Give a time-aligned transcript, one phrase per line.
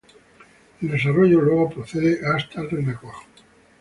[0.81, 3.21] El desarrollo luego procede hasta el renacuajo.